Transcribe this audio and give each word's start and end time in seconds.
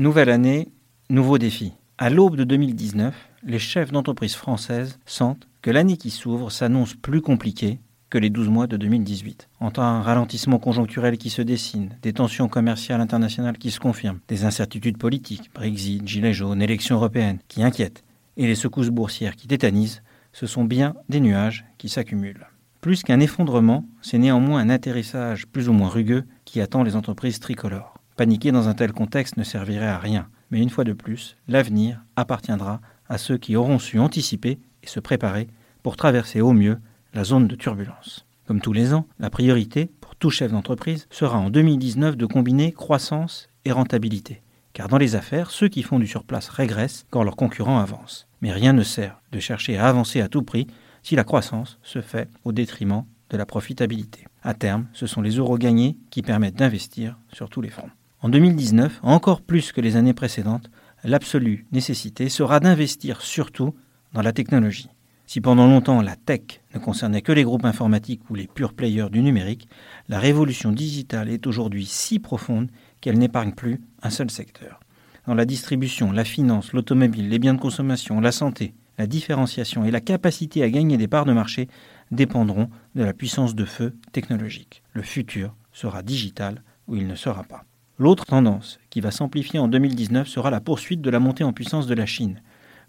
Nouvelle 0.00 0.30
année, 0.30 0.72
nouveaux 1.10 1.36
défis. 1.36 1.74
À 1.98 2.08
l'aube 2.08 2.34
de 2.34 2.44
2019, 2.44 3.14
les 3.42 3.58
chefs 3.58 3.92
d'entreprise 3.92 4.34
françaises 4.34 4.98
sentent 5.04 5.46
que 5.60 5.70
l'année 5.70 5.98
qui 5.98 6.08
s'ouvre 6.08 6.50
s'annonce 6.50 6.94
plus 6.94 7.20
compliquée 7.20 7.80
que 8.08 8.16
les 8.16 8.30
12 8.30 8.48
mois 8.48 8.66
de 8.66 8.78
2018. 8.78 9.50
Entre 9.60 9.80
un 9.80 10.00
ralentissement 10.00 10.58
conjoncturel 10.58 11.18
qui 11.18 11.28
se 11.28 11.42
dessine, 11.42 11.98
des 12.00 12.14
tensions 12.14 12.48
commerciales 12.48 13.02
internationales 13.02 13.58
qui 13.58 13.70
se 13.70 13.78
confirment, 13.78 14.20
des 14.26 14.46
incertitudes 14.46 14.96
politiques, 14.96 15.50
Brexit, 15.52 16.08
Gilets 16.08 16.32
jaunes, 16.32 16.62
élections 16.62 16.96
européennes 16.96 17.40
qui 17.48 17.62
inquiètent, 17.62 18.02
et 18.38 18.46
les 18.46 18.54
secousses 18.54 18.88
boursières 18.88 19.36
qui 19.36 19.48
tétanisent, 19.48 20.02
ce 20.32 20.46
sont 20.46 20.64
bien 20.64 20.94
des 21.10 21.20
nuages 21.20 21.66
qui 21.76 21.90
s'accumulent. 21.90 22.46
Plus 22.80 23.02
qu'un 23.02 23.20
effondrement, 23.20 23.84
c'est 24.00 24.16
néanmoins 24.16 24.62
un 24.62 24.70
atterrissage 24.70 25.46
plus 25.46 25.68
ou 25.68 25.74
moins 25.74 25.90
rugueux 25.90 26.24
qui 26.46 26.62
attend 26.62 26.84
les 26.84 26.96
entreprises 26.96 27.38
tricolores. 27.38 27.99
Paniquer 28.20 28.52
dans 28.52 28.68
un 28.68 28.74
tel 28.74 28.92
contexte 28.92 29.38
ne 29.38 29.42
servirait 29.42 29.86
à 29.86 29.96
rien, 29.96 30.28
mais 30.50 30.60
une 30.60 30.68
fois 30.68 30.84
de 30.84 30.92
plus, 30.92 31.38
l'avenir 31.48 32.04
appartiendra 32.16 32.82
à 33.08 33.16
ceux 33.16 33.38
qui 33.38 33.56
auront 33.56 33.78
su 33.78 33.98
anticiper 33.98 34.58
et 34.82 34.86
se 34.86 35.00
préparer 35.00 35.48
pour 35.82 35.96
traverser 35.96 36.42
au 36.42 36.52
mieux 36.52 36.76
la 37.14 37.24
zone 37.24 37.48
de 37.48 37.54
turbulence. 37.54 38.26
Comme 38.46 38.60
tous 38.60 38.74
les 38.74 38.92
ans, 38.92 39.06
la 39.20 39.30
priorité 39.30 39.90
pour 40.02 40.16
tout 40.16 40.28
chef 40.28 40.52
d'entreprise 40.52 41.06
sera 41.08 41.38
en 41.38 41.48
2019 41.48 42.18
de 42.18 42.26
combiner 42.26 42.72
croissance 42.72 43.48
et 43.64 43.72
rentabilité. 43.72 44.42
Car 44.74 44.88
dans 44.88 44.98
les 44.98 45.16
affaires, 45.16 45.50
ceux 45.50 45.68
qui 45.68 45.82
font 45.82 45.98
du 45.98 46.06
surplace 46.06 46.50
régressent 46.50 47.06
quand 47.08 47.22
leurs 47.22 47.36
concurrents 47.36 47.80
avancent. 47.80 48.28
Mais 48.42 48.52
rien 48.52 48.74
ne 48.74 48.82
sert 48.82 49.18
de 49.32 49.40
chercher 49.40 49.78
à 49.78 49.88
avancer 49.88 50.20
à 50.20 50.28
tout 50.28 50.42
prix 50.42 50.66
si 51.02 51.16
la 51.16 51.24
croissance 51.24 51.78
se 51.82 52.02
fait 52.02 52.28
au 52.44 52.52
détriment 52.52 53.06
de 53.30 53.38
la 53.38 53.46
profitabilité. 53.46 54.26
À 54.42 54.52
terme, 54.52 54.88
ce 54.92 55.06
sont 55.06 55.22
les 55.22 55.36
euros 55.36 55.56
gagnés 55.56 55.96
qui 56.10 56.20
permettent 56.20 56.56
d'investir 56.56 57.18
sur 57.32 57.48
tous 57.48 57.62
les 57.62 57.70
fronts. 57.70 57.88
En 58.22 58.28
2019, 58.28 59.00
encore 59.02 59.40
plus 59.40 59.72
que 59.72 59.80
les 59.80 59.96
années 59.96 60.12
précédentes, 60.12 60.70
l'absolue 61.04 61.66
nécessité 61.72 62.28
sera 62.28 62.60
d'investir 62.60 63.22
surtout 63.22 63.74
dans 64.12 64.20
la 64.20 64.34
technologie. 64.34 64.90
Si 65.24 65.40
pendant 65.40 65.66
longtemps 65.66 66.02
la 66.02 66.16
tech 66.16 66.60
ne 66.74 66.80
concernait 66.80 67.22
que 67.22 67.32
les 67.32 67.44
groupes 67.44 67.64
informatiques 67.64 68.28
ou 68.28 68.34
les 68.34 68.46
purs 68.46 68.74
players 68.74 69.08
du 69.10 69.22
numérique, 69.22 69.68
la 70.10 70.18
révolution 70.18 70.70
digitale 70.70 71.30
est 71.30 71.46
aujourd'hui 71.46 71.86
si 71.86 72.18
profonde 72.18 72.70
qu'elle 73.00 73.18
n'épargne 73.18 73.52
plus 73.52 73.80
un 74.02 74.10
seul 74.10 74.30
secteur. 74.30 74.80
Dans 75.26 75.34
la 75.34 75.46
distribution, 75.46 76.12
la 76.12 76.24
finance, 76.24 76.74
l'automobile, 76.74 77.30
les 77.30 77.38
biens 77.38 77.54
de 77.54 77.60
consommation, 77.60 78.20
la 78.20 78.32
santé, 78.32 78.74
la 78.98 79.06
différenciation 79.06 79.86
et 79.86 79.90
la 79.90 80.02
capacité 80.02 80.62
à 80.62 80.68
gagner 80.68 80.98
des 80.98 81.08
parts 81.08 81.24
de 81.24 81.32
marché 81.32 81.68
dépendront 82.10 82.68
de 82.94 83.02
la 83.02 83.14
puissance 83.14 83.54
de 83.54 83.64
feu 83.64 83.94
technologique. 84.12 84.82
Le 84.92 85.00
futur 85.00 85.54
sera 85.72 86.02
digital 86.02 86.62
ou 86.86 86.96
il 86.96 87.06
ne 87.06 87.14
sera 87.14 87.44
pas. 87.44 87.64
L'autre 88.00 88.24
tendance 88.24 88.78
qui 88.88 89.02
va 89.02 89.10
s'amplifier 89.10 89.58
en 89.58 89.68
2019 89.68 90.26
sera 90.26 90.50
la 90.50 90.62
poursuite 90.62 91.02
de 91.02 91.10
la 91.10 91.20
montée 91.20 91.44
en 91.44 91.52
puissance 91.52 91.86
de 91.86 91.92
la 91.92 92.06
Chine. 92.06 92.40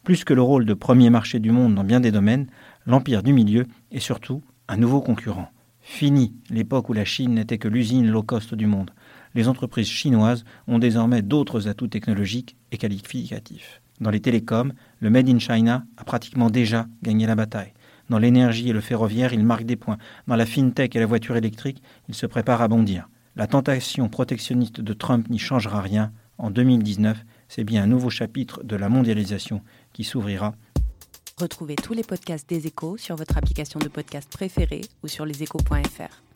Plus 0.06 0.24
que 0.24 0.34
le 0.34 0.42
rôle 0.42 0.66
de 0.66 0.74
premier 0.74 1.10
marché 1.10 1.40
du 1.40 1.52
monde 1.52 1.76
dans 1.76 1.84
bien 1.84 2.00
des 2.00 2.12
domaines, 2.12 2.48
l'empire 2.86 3.22
du 3.22 3.34
milieu 3.34 3.66
est 3.92 4.00
surtout 4.00 4.42
un 4.70 4.78
nouveau 4.78 5.02
concurrent. 5.02 5.50
Fini 5.82 6.34
l'époque 6.50 6.88
où 6.88 6.94
la 6.94 7.04
Chine 7.04 7.34
n'était 7.34 7.58
que 7.58 7.68
l'usine 7.68 8.10
low 8.10 8.24
cost 8.24 8.56
du 8.56 8.68
monde. 8.68 8.92
Les 9.36 9.50
entreprises 9.50 9.90
chinoises 9.90 10.46
ont 10.66 10.80
désormais 10.80 11.22
d'autres 11.22 11.68
atouts 11.68 11.90
technologiques 11.90 12.56
et 12.72 12.78
qualificatifs. 12.78 13.82
Dans 14.00 14.12
les 14.12 14.22
télécoms, 14.22 14.72
le 15.02 15.10
Made 15.10 15.28
in 15.28 15.40
China 15.40 15.84
a 15.98 16.06
pratiquement 16.06 16.50
déjà 16.50 16.88
gagné 17.04 17.28
la 17.28 17.36
bataille. 17.36 17.74
Dans 18.10 18.18
l'énergie 18.18 18.70
et 18.70 18.74
le 18.74 18.80
ferroviaire, 18.80 19.34
il 19.34 19.44
marque 19.44 19.66
des 19.66 19.76
points. 19.76 19.98
Dans 20.28 20.38
la 20.38 20.46
fintech 20.46 20.96
et 20.96 21.02
la 21.02 21.06
voiture 21.06 21.36
électrique, 21.36 21.84
il 22.08 22.16
se 22.16 22.28
prépare 22.28 22.62
à 22.62 22.70
bondir. 22.70 23.10
La 23.36 23.48
tentation 23.48 24.10
protectionniste 24.10 24.82
de 24.82 24.94
Trump 24.94 25.30
n'y 25.30 25.40
changera 25.40 25.82
rien. 25.82 26.12
En 26.38 26.52
2019, 26.52 27.18
c'est 27.48 27.64
bien 27.64 27.84
un 27.84 27.88
nouveau 27.88 28.10
chapitre 28.10 28.64
de 28.64 28.76
la 28.76 28.90
mondialisation 28.90 29.62
qui 29.94 30.04
s'ouvrira. 30.04 30.56
Retrouvez 31.38 31.76
tous 31.76 31.94
les 31.94 32.04
podcasts 32.04 32.48
des 32.50 32.68
échos 32.68 32.98
sur 32.98 33.16
votre 33.16 33.38
application 33.38 33.80
de 33.80 33.88
podcast 33.88 34.30
préférée 34.32 34.82
ou 35.04 35.08
sur 35.08 35.26
leséchos.fr. 35.26 36.31